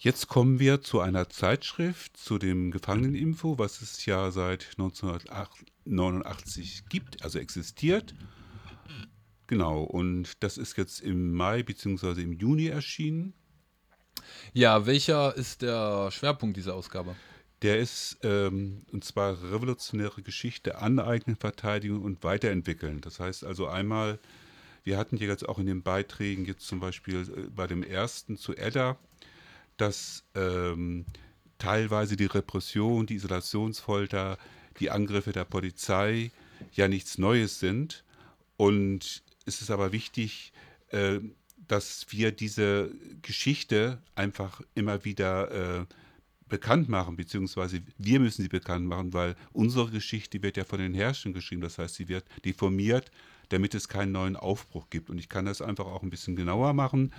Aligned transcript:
Jetzt 0.00 0.28
kommen 0.28 0.60
wir 0.60 0.80
zu 0.80 1.00
einer 1.00 1.28
Zeitschrift, 1.28 2.16
zu 2.16 2.38
dem 2.38 2.70
Gefangeneninfo, 2.70 3.58
was 3.58 3.82
es 3.82 4.06
ja 4.06 4.30
seit 4.30 4.68
1989 4.78 6.84
gibt, 6.88 7.24
also 7.24 7.40
existiert. 7.40 8.14
Genau, 9.48 9.82
und 9.82 10.44
das 10.44 10.56
ist 10.56 10.76
jetzt 10.76 11.00
im 11.00 11.32
Mai 11.32 11.64
bzw. 11.64 12.22
im 12.22 12.32
Juni 12.32 12.68
erschienen. 12.68 13.34
Ja, 14.52 14.86
welcher 14.86 15.36
ist 15.36 15.62
der 15.62 16.12
Schwerpunkt 16.12 16.56
dieser 16.56 16.74
Ausgabe? 16.74 17.16
Der 17.62 17.80
ist, 17.80 18.18
ähm, 18.22 18.82
und 18.92 19.02
zwar 19.02 19.42
revolutionäre 19.42 20.22
Geschichte, 20.22 20.78
Aneignen, 20.78 21.34
Verteidigung 21.34 22.02
und 22.02 22.22
Weiterentwickeln. 22.22 23.00
Das 23.00 23.18
heißt 23.18 23.42
also 23.42 23.66
einmal, 23.66 24.20
wir 24.84 24.96
hatten 24.96 25.16
hier 25.16 25.26
jetzt 25.26 25.48
auch 25.48 25.58
in 25.58 25.66
den 25.66 25.82
Beiträgen, 25.82 26.44
jetzt 26.44 26.68
zum 26.68 26.78
Beispiel 26.78 27.22
äh, 27.22 27.50
bei 27.50 27.66
dem 27.66 27.82
ersten 27.82 28.36
zu 28.36 28.56
Edda, 28.56 28.96
dass 29.78 30.24
ähm, 30.34 31.06
teilweise 31.58 32.16
die 32.16 32.26
Repression, 32.26 33.06
die 33.06 33.14
Isolationsfolter, 33.14 34.38
die 34.78 34.90
Angriffe 34.90 35.32
der 35.32 35.44
Polizei 35.44 36.30
ja 36.72 36.88
nichts 36.88 37.18
Neues 37.18 37.58
sind. 37.58 38.04
Und 38.56 39.22
es 39.46 39.62
ist 39.62 39.70
aber 39.70 39.92
wichtig, 39.92 40.52
äh, 40.90 41.20
dass 41.66 42.06
wir 42.10 42.32
diese 42.32 42.90
Geschichte 43.22 43.98
einfach 44.14 44.60
immer 44.74 45.04
wieder 45.04 45.80
äh, 45.80 45.86
bekannt 46.48 46.88
machen, 46.88 47.16
beziehungsweise 47.16 47.82
wir 47.98 48.20
müssen 48.20 48.42
sie 48.42 48.48
bekannt 48.48 48.86
machen, 48.86 49.12
weil 49.12 49.36
unsere 49.52 49.90
Geschichte 49.90 50.42
wird 50.42 50.56
ja 50.56 50.64
von 50.64 50.78
den 50.78 50.94
Herrschern 50.94 51.34
geschrieben. 51.34 51.60
Das 51.60 51.78
heißt, 51.78 51.94
sie 51.94 52.08
wird 52.08 52.24
deformiert, 52.44 53.10
damit 53.50 53.74
es 53.74 53.88
keinen 53.88 54.12
neuen 54.12 54.36
Aufbruch 54.36 54.88
gibt. 54.90 55.10
Und 55.10 55.18
ich 55.18 55.28
kann 55.28 55.44
das 55.44 55.62
einfach 55.62 55.86
auch 55.86 56.02
ein 56.02 56.10
bisschen 56.10 56.36
genauer 56.36 56.72
machen. 56.72 57.12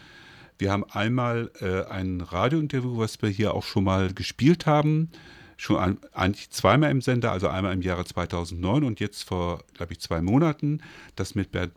Wir 0.59 0.73
haben 0.73 0.83
einmal 0.83 1.51
äh, 1.61 1.89
ein 1.89 2.19
Radiointerview, 2.19 2.97
was 2.97 3.21
wir 3.21 3.29
hier 3.29 3.53
auch 3.53 3.63
schon 3.63 3.85
mal 3.85 4.13
gespielt 4.13 4.65
haben. 4.65 5.09
Schon 5.55 5.77
ein, 5.77 5.97
eigentlich 6.11 6.49
zweimal 6.51 6.91
im 6.91 7.01
Sender, 7.01 7.31
also 7.31 7.47
einmal 7.47 7.73
im 7.73 7.81
Jahre 7.81 8.03
2009 8.03 8.83
und 8.83 8.99
jetzt 8.99 9.23
vor, 9.23 9.63
glaube 9.73 9.93
ich, 9.93 9.99
zwei 9.99 10.21
Monaten, 10.21 10.81
das 11.15 11.33
mit 11.33 11.51
Bert 11.51 11.71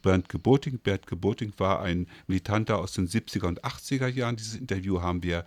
Bernd 0.00 0.30
Geboting. 0.30 0.78
Bernd 0.78 1.06
Geboting 1.06 1.52
war 1.58 1.82
ein 1.82 2.06
Militanter 2.26 2.78
aus 2.78 2.92
den 2.92 3.06
70er 3.06 3.46
und 3.46 3.62
80er 3.62 4.06
Jahren. 4.06 4.36
Dieses 4.36 4.54
Interview 4.54 5.02
haben 5.02 5.22
wir 5.22 5.44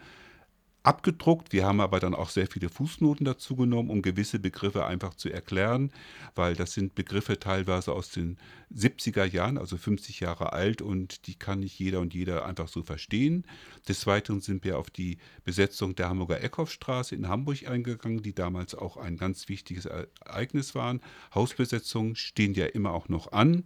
abgedruckt. 0.86 1.52
Wir 1.52 1.66
haben 1.66 1.82
aber 1.82 2.00
dann 2.00 2.14
auch 2.14 2.30
sehr 2.30 2.48
viele 2.48 2.70
Fußnoten 2.70 3.26
dazu 3.26 3.56
genommen, 3.56 3.90
um 3.90 4.02
gewisse 4.02 4.40
Begriffe 4.40 4.86
einfach 4.86 5.16
zu 5.16 5.30
erklären, 5.30 5.92
weil 6.36 6.56
das 6.56 6.74
sind 6.74 6.96
Begriffe 6.96 7.40
teilweise 7.40 7.92
aus 7.92 8.12
den 8.12 8.38
70er 8.74 9.26
Jahren, 9.26 9.58
also 9.58 9.78
50 9.78 10.20
Jahre 10.20 10.54
alt 10.54 10.82
und 10.82 11.28
die 11.28 11.36
kann 11.36 11.62
nicht 11.62 11.80
jeder 11.80 12.00
und 12.00 12.14
jeder 12.14 12.46
einfach 12.46 12.68
so 12.68 12.84
verstehen. 12.84 13.46
Des 13.88 14.06
Weiteren 14.06 14.42
sind 14.42 14.64
wir 14.64 14.78
auf 14.78 14.90
die 14.90 15.18
Besetzung 15.44 15.96
der 15.96 16.10
Hamburger 16.10 16.42
Eckhoffstraße 16.42 17.16
in 17.16 17.28
Hamburg 17.28 17.68
eingegangen, 17.68 18.22
die 18.22 18.34
damals 18.34 18.76
auch 18.76 18.98
ein 18.98 19.18
ganz 19.18 19.50
wichtiges 19.50 19.86
Ereignis 19.86 20.76
waren. 20.76 21.02
Hausbesetzungen 21.34 22.16
stehen 22.16 22.54
ja 22.54 22.66
immer 22.66 22.92
auch 22.92 23.10
noch 23.10 23.32
an. 23.32 23.64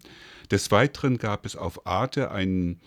Des 0.52 0.72
Weiteren 0.72 1.18
gab 1.18 1.46
es 1.46 1.56
auf 1.56 1.86
Arte 1.86 2.32
einen 2.32 2.80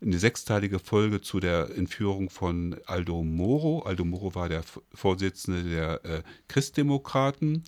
eine 0.00 0.18
sechsteilige 0.18 0.78
Folge 0.78 1.20
zu 1.20 1.40
der 1.40 1.76
Entführung 1.76 2.30
von 2.30 2.76
Aldo 2.86 3.22
Moro. 3.22 3.82
Aldo 3.82 4.04
Moro 4.04 4.34
war 4.34 4.48
der 4.48 4.62
Vorsitzende 4.94 5.62
der 5.62 6.04
äh, 6.04 6.22
Christdemokraten. 6.48 7.64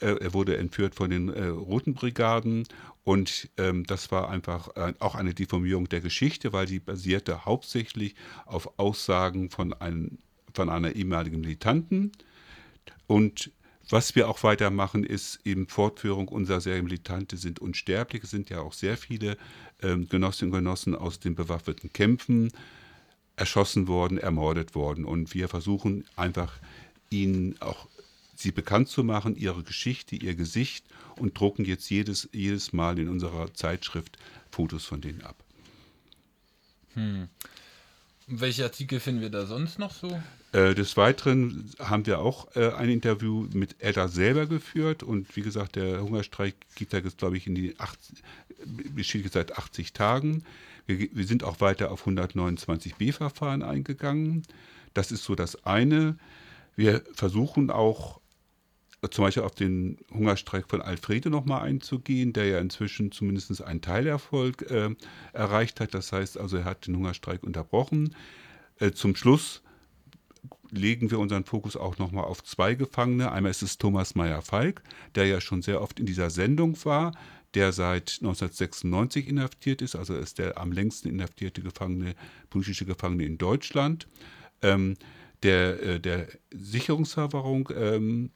Äh, 0.00 0.16
er 0.20 0.34
wurde 0.34 0.56
entführt 0.56 0.94
von 0.94 1.10
den 1.10 1.28
äh, 1.28 1.46
Roten 1.46 1.94
Brigaden 1.94 2.66
und 3.04 3.50
ähm, 3.56 3.84
das 3.84 4.12
war 4.12 4.30
einfach 4.30 4.76
äh, 4.76 4.94
auch 5.00 5.14
eine 5.14 5.34
Deformierung 5.34 5.88
der 5.88 6.00
Geschichte, 6.00 6.52
weil 6.52 6.68
sie 6.68 6.78
basierte 6.78 7.44
hauptsächlich 7.44 8.14
auf 8.46 8.78
Aussagen 8.78 9.50
von, 9.50 9.72
einem, 9.72 10.18
von 10.54 10.68
einer 10.68 10.92
ehemaligen 10.92 11.40
Militanten. 11.40 12.12
Und 13.06 13.50
was 13.92 14.14
wir 14.14 14.28
auch 14.28 14.42
weitermachen, 14.42 15.04
ist 15.04 15.40
eben 15.44 15.68
Fortführung 15.68 16.28
unserer 16.28 16.60
Serie 16.60 16.82
Militante 16.82 17.36
sind 17.36 17.60
unsterblich. 17.60 18.24
Es 18.24 18.30
sind 18.30 18.48
ja 18.48 18.60
auch 18.60 18.72
sehr 18.72 18.96
viele 18.96 19.36
ähm, 19.82 20.08
Genossinnen 20.08 20.52
und 20.52 20.58
Genossen 20.58 20.94
aus 20.94 21.20
den 21.20 21.34
bewaffneten 21.34 21.92
Kämpfen 21.92 22.50
erschossen 23.36 23.88
worden, 23.88 24.18
ermordet 24.18 24.74
worden. 24.74 25.04
Und 25.04 25.34
wir 25.34 25.48
versuchen 25.48 26.04
einfach 26.16 26.58
ihnen 27.10 27.60
auch 27.60 27.86
sie 28.34 28.50
bekannt 28.50 28.88
zu 28.88 29.04
machen, 29.04 29.36
ihre 29.36 29.62
Geschichte, 29.62 30.16
ihr 30.16 30.34
Gesicht 30.34 30.84
und 31.16 31.38
drucken 31.38 31.64
jetzt 31.64 31.90
jedes, 31.90 32.28
jedes 32.32 32.72
Mal 32.72 32.98
in 32.98 33.08
unserer 33.08 33.52
Zeitschrift 33.54 34.16
Fotos 34.50 34.84
von 34.84 35.00
denen 35.00 35.22
ab. 35.22 35.36
Hm. 36.94 37.28
Welche 38.26 38.64
Artikel 38.64 39.00
finden 39.00 39.20
wir 39.20 39.30
da 39.30 39.46
sonst 39.46 39.78
noch 39.78 39.92
so? 39.92 40.20
Äh, 40.52 40.74
des 40.74 40.96
Weiteren 40.96 41.70
haben 41.78 42.06
wir 42.06 42.20
auch 42.20 42.54
äh, 42.56 42.72
ein 42.72 42.88
Interview 42.88 43.48
mit 43.52 43.76
Edda 43.80 44.08
selber 44.08 44.46
geführt 44.46 45.02
und 45.02 45.34
wie 45.36 45.42
gesagt, 45.42 45.76
der 45.76 46.02
Hungerstreik 46.02 46.54
geht 46.74 46.92
da 46.92 46.98
jetzt, 46.98 47.18
glaube 47.18 47.36
ich, 47.36 47.46
in 47.46 47.54
die 47.54 47.78
80, 47.78 48.22
besteht 48.94 49.24
jetzt 49.24 49.34
seit 49.34 49.58
80 49.58 49.92
Tagen. 49.92 50.44
Wir, 50.86 51.08
wir 51.12 51.26
sind 51.26 51.44
auch 51.44 51.60
weiter 51.60 51.90
auf 51.90 52.06
129b-Verfahren 52.06 53.62
eingegangen. 53.62 54.42
Das 54.94 55.10
ist 55.10 55.24
so 55.24 55.34
das 55.34 55.64
eine. 55.64 56.16
Wir 56.76 57.02
versuchen 57.14 57.70
auch 57.70 58.21
zum 59.10 59.24
Beispiel 59.24 59.42
auf 59.42 59.54
den 59.54 59.98
Hungerstreik 60.12 60.68
von 60.68 60.80
Alfrede 60.80 61.28
nochmal 61.28 61.62
einzugehen, 61.62 62.32
der 62.32 62.46
ja 62.46 62.58
inzwischen 62.60 63.10
zumindest 63.10 63.62
einen 63.62 63.80
Teilerfolg 63.80 64.70
äh, 64.70 64.90
erreicht 65.32 65.80
hat. 65.80 65.94
Das 65.94 66.12
heißt 66.12 66.38
also, 66.38 66.58
er 66.58 66.64
hat 66.64 66.86
den 66.86 66.96
Hungerstreik 66.96 67.42
unterbrochen. 67.42 68.14
Äh, 68.78 68.92
zum 68.92 69.16
Schluss 69.16 69.62
legen 70.70 71.10
wir 71.10 71.18
unseren 71.18 71.44
Fokus 71.44 71.76
auch 71.76 71.98
nochmal 71.98 72.24
auf 72.24 72.42
zwei 72.44 72.74
Gefangene. 72.74 73.32
Einmal 73.32 73.50
ist 73.50 73.62
es 73.62 73.76
Thomas 73.76 74.14
Meyer-Falk, 74.14 74.82
der 75.14 75.26
ja 75.26 75.40
schon 75.40 75.62
sehr 75.62 75.82
oft 75.82 76.00
in 76.00 76.06
dieser 76.06 76.30
Sendung 76.30 76.76
war, 76.84 77.12
der 77.54 77.72
seit 77.72 78.18
1996 78.20 79.28
inhaftiert 79.28 79.82
ist, 79.82 79.94
also 79.94 80.14
ist 80.14 80.38
der 80.38 80.58
am 80.58 80.72
längsten 80.72 81.08
inhaftierte 81.08 81.60
Gefangene, 81.60 82.14
politische 82.48 82.86
Gefangene 82.86 83.24
in 83.24 83.36
Deutschland. 83.36 84.08
Ähm, 84.62 84.96
der, 85.42 85.82
äh, 85.82 86.00
der 86.00 86.28
Sicherungsverwahrung 86.52 87.68
ähm, 87.76 88.30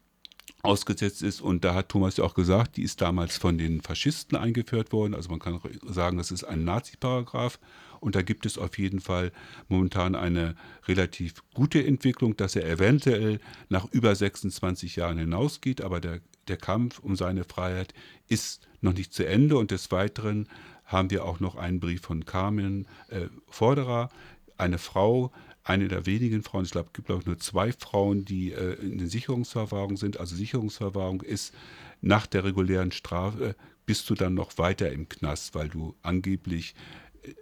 ausgesetzt 0.66 1.22
ist. 1.22 1.40
Und 1.40 1.64
da 1.64 1.74
hat 1.74 1.88
Thomas 1.88 2.16
ja 2.16 2.24
auch 2.24 2.34
gesagt, 2.34 2.76
die 2.76 2.82
ist 2.82 3.00
damals 3.00 3.36
von 3.36 3.58
den 3.58 3.80
Faschisten 3.80 4.36
eingeführt 4.36 4.92
worden. 4.92 5.14
Also 5.14 5.30
man 5.30 5.38
kann 5.38 5.60
sagen, 5.86 6.18
das 6.18 6.30
ist 6.30 6.44
ein 6.44 6.64
Nazi-Paragraph. 6.64 7.58
Und 8.00 8.14
da 8.14 8.22
gibt 8.22 8.44
es 8.44 8.58
auf 8.58 8.78
jeden 8.78 9.00
Fall 9.00 9.32
momentan 9.68 10.14
eine 10.14 10.54
relativ 10.86 11.42
gute 11.54 11.84
Entwicklung, 11.84 12.36
dass 12.36 12.54
er 12.54 12.68
eventuell 12.68 13.40
nach 13.68 13.86
über 13.90 14.14
26 14.14 14.96
Jahren 14.96 15.18
hinausgeht. 15.18 15.80
Aber 15.80 16.00
der, 16.00 16.20
der 16.48 16.56
Kampf 16.56 16.98
um 16.98 17.16
seine 17.16 17.44
Freiheit 17.44 17.94
ist 18.28 18.66
noch 18.80 18.92
nicht 18.92 19.14
zu 19.14 19.26
Ende. 19.26 19.56
Und 19.56 19.70
des 19.70 19.90
Weiteren 19.90 20.48
haben 20.84 21.10
wir 21.10 21.24
auch 21.24 21.40
noch 21.40 21.56
einen 21.56 21.80
Brief 21.80 22.02
von 22.02 22.24
Carmen 22.24 22.86
äh, 23.08 23.26
Forderer, 23.48 24.10
eine 24.58 24.78
Frau, 24.78 25.32
eine 25.66 25.88
der 25.88 26.06
wenigen 26.06 26.42
Frauen, 26.42 26.64
ich 26.64 26.70
glaube, 26.70 26.88
es 26.88 26.92
gibt 26.92 27.06
glaube 27.08 27.22
ich 27.22 27.26
nur 27.26 27.38
zwei 27.38 27.72
Frauen, 27.72 28.24
die 28.24 28.52
äh, 28.52 28.74
in 28.74 28.98
der 28.98 29.08
Sicherungsverwahrung 29.08 29.96
sind. 29.96 30.18
Also 30.20 30.36
Sicherungsverwahrung 30.36 31.22
ist 31.22 31.52
nach 32.00 32.26
der 32.26 32.44
regulären 32.44 32.92
Strafe, 32.92 33.56
bist 33.84 34.08
du 34.08 34.14
dann 34.14 34.34
noch 34.34 34.58
weiter 34.58 34.92
im 34.92 35.08
Knast, 35.08 35.54
weil 35.54 35.68
du 35.68 35.94
angeblich 36.02 36.74
äh, 37.22 37.32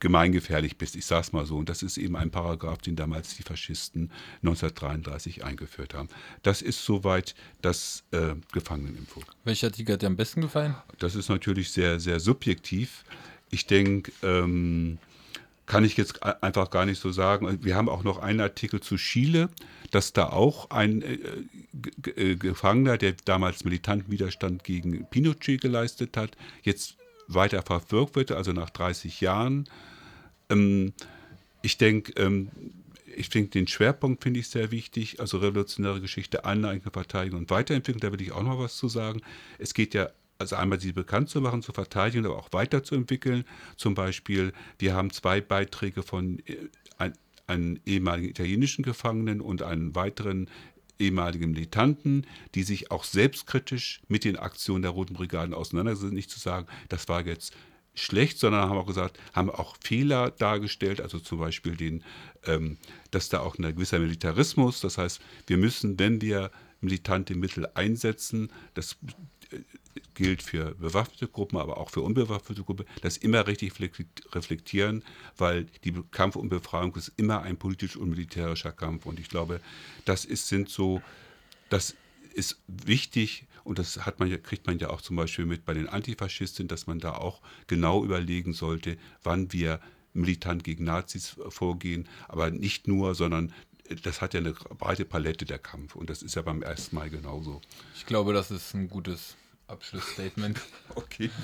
gemeingefährlich 0.00 0.78
bist. 0.78 0.96
Ich 0.96 1.06
sage 1.06 1.20
es 1.20 1.32
mal 1.32 1.46
so. 1.46 1.58
Und 1.58 1.68
das 1.68 1.82
ist 1.82 1.96
eben 1.96 2.16
ein 2.16 2.30
Paragraph, 2.30 2.78
den 2.78 2.96
damals 2.96 3.36
die 3.36 3.42
Faschisten 3.42 4.10
1933 4.42 5.44
eingeführt 5.44 5.94
haben. 5.94 6.08
Das 6.42 6.62
ist 6.62 6.84
soweit 6.84 7.34
das 7.62 8.02
äh, 8.10 8.34
Gefangeneninfo. 8.52 9.22
Welcher 9.44 9.68
Artikel 9.68 9.92
hat 9.92 10.02
dir 10.02 10.08
am 10.08 10.16
besten 10.16 10.40
gefallen? 10.40 10.74
Das 10.98 11.14
ist 11.14 11.28
natürlich 11.28 11.70
sehr, 11.70 12.00
sehr 12.00 12.18
subjektiv. 12.18 13.04
Ich 13.50 13.66
denke, 13.66 14.10
ähm, 14.22 14.98
kann 15.70 15.84
ich 15.84 15.96
jetzt 15.96 16.24
einfach 16.24 16.68
gar 16.70 16.84
nicht 16.84 17.00
so 17.00 17.12
sagen. 17.12 17.60
Wir 17.62 17.76
haben 17.76 17.88
auch 17.88 18.02
noch 18.02 18.18
einen 18.18 18.40
Artikel 18.40 18.80
zu 18.80 18.96
Chile, 18.96 19.48
dass 19.92 20.12
da 20.12 20.28
auch 20.30 20.68
ein 20.70 21.00
äh, 21.00 21.18
äh, 22.16 22.34
Gefangener, 22.34 22.98
der 22.98 23.12
damals 23.24 23.62
militanten 23.62 24.10
Widerstand 24.10 24.64
gegen 24.64 25.06
Pinochet 25.10 25.60
geleistet 25.60 26.16
hat, 26.16 26.36
jetzt 26.64 26.96
weiter 27.28 27.62
verwirkt 27.62 28.16
wird, 28.16 28.32
also 28.32 28.52
nach 28.52 28.70
30 28.70 29.20
Jahren. 29.20 29.68
Ähm, 30.48 30.92
ich 31.62 31.78
denke, 31.78 32.20
ähm, 32.20 32.50
ich 33.14 33.28
finde 33.28 33.50
den 33.50 33.68
Schwerpunkt 33.68 34.24
finde 34.24 34.40
ich 34.40 34.48
sehr 34.48 34.72
wichtig, 34.72 35.20
also 35.20 35.38
revolutionäre 35.38 36.00
Geschichte, 36.00 36.44
Aneignung, 36.44 36.92
Verteidigung 36.92 37.42
und 37.42 37.50
Weiterentwicklung, 37.50 38.00
da 38.00 38.10
will 38.10 38.22
ich 38.22 38.32
auch 38.32 38.42
noch 38.42 38.58
was 38.58 38.76
zu 38.76 38.88
sagen. 38.88 39.22
Es 39.60 39.72
geht 39.72 39.94
ja 39.94 40.10
also 40.40 40.56
einmal 40.56 40.80
sie 40.80 40.92
bekannt 40.92 41.28
zu 41.28 41.40
machen, 41.40 41.62
zu 41.62 41.72
verteidigen, 41.72 42.24
aber 42.24 42.38
auch 42.38 42.48
weiterzuentwickeln. 42.52 43.44
Zum 43.76 43.94
Beispiel, 43.94 44.52
wir 44.78 44.94
haben 44.94 45.10
zwei 45.10 45.40
Beiträge 45.40 46.02
von 46.02 46.40
äh, 46.46 47.10
einem 47.46 47.80
ehemaligen 47.84 48.28
italienischen 48.28 48.82
Gefangenen 48.82 49.40
und 49.40 49.62
einem 49.62 49.94
weiteren 49.94 50.48
ehemaligen 50.98 51.50
Militanten, 51.50 52.26
die 52.54 52.62
sich 52.62 52.90
auch 52.90 53.04
selbstkritisch 53.04 54.00
mit 54.08 54.24
den 54.24 54.36
Aktionen 54.36 54.82
der 54.82 54.92
Roten 54.92 55.14
Brigaden 55.14 55.52
auseinandersetzen. 55.52 56.14
Nicht 56.14 56.30
zu 56.30 56.38
sagen, 56.38 56.66
das 56.88 57.08
war 57.08 57.26
jetzt 57.26 57.54
schlecht, 57.94 58.38
sondern 58.38 58.68
haben 58.68 58.78
auch 58.78 58.86
gesagt, 58.86 59.18
haben 59.32 59.50
auch 59.50 59.76
Fehler 59.82 60.30
dargestellt, 60.30 61.00
also 61.00 61.18
zum 61.18 61.38
Beispiel 61.38 61.76
den, 61.76 62.04
ähm, 62.46 62.78
dass 63.10 63.28
da 63.28 63.40
auch 63.40 63.58
ein 63.58 63.74
gewisser 63.74 63.98
Militarismus, 63.98 64.80
das 64.80 64.96
heißt, 64.96 65.20
wir 65.48 65.56
müssen, 65.56 65.98
wenn 65.98 66.20
wir 66.20 66.50
militante 66.80 67.34
Mittel 67.34 67.68
einsetzen, 67.74 68.50
das 68.74 68.96
gilt 70.14 70.42
für 70.42 70.74
bewaffnete 70.74 71.28
Gruppen, 71.28 71.58
aber 71.58 71.78
auch 71.78 71.90
für 71.90 72.00
unbewaffnete 72.02 72.62
Gruppen, 72.62 72.86
das 73.02 73.16
immer 73.16 73.46
richtig 73.46 73.72
reflektieren, 74.32 75.02
weil 75.36 75.66
die 75.84 75.94
Kampf 76.10 76.36
um 76.36 76.48
Befreiung 76.48 76.94
ist 76.96 77.12
immer 77.16 77.42
ein 77.42 77.56
politisch 77.56 77.96
und 77.96 78.10
militärischer 78.10 78.72
Kampf. 78.72 79.06
Und 79.06 79.18
ich 79.18 79.28
glaube, 79.28 79.60
das 80.04 80.24
ist, 80.24 80.48
sind 80.48 80.68
so, 80.68 81.02
das 81.68 81.96
ist 82.34 82.60
wichtig 82.66 83.46
und 83.64 83.78
das 83.78 84.06
hat 84.06 84.20
man, 84.20 84.42
kriegt 84.42 84.66
man 84.66 84.78
ja 84.78 84.90
auch 84.90 85.00
zum 85.00 85.16
Beispiel 85.16 85.46
mit 85.46 85.64
bei 85.64 85.74
den 85.74 85.88
Antifaschisten, 85.88 86.68
dass 86.68 86.86
man 86.86 86.98
da 86.98 87.12
auch 87.12 87.40
genau 87.66 88.04
überlegen 88.04 88.52
sollte, 88.52 88.96
wann 89.22 89.52
wir 89.52 89.80
militant 90.12 90.64
gegen 90.64 90.84
Nazis 90.84 91.36
vorgehen, 91.48 92.08
aber 92.28 92.50
nicht 92.50 92.88
nur, 92.88 93.14
sondern 93.14 93.52
das 94.02 94.20
hat 94.20 94.34
ja 94.34 94.40
eine 94.40 94.52
breite 94.52 95.04
Palette 95.04 95.44
der 95.44 95.58
Kampf 95.58 95.96
und 95.96 96.10
das 96.10 96.22
ist 96.22 96.34
ja 96.34 96.42
beim 96.42 96.62
ersten 96.62 96.96
Mal 96.96 97.10
genauso. 97.10 97.60
Ich 97.94 98.06
glaube, 98.06 98.32
das 98.32 98.50
ist 98.50 98.74
ein 98.74 98.88
gutes 98.88 99.36
Abschlussstatement. 99.66 100.60
okay. 100.94 101.30